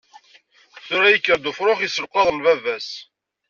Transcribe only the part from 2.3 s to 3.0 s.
baba-s.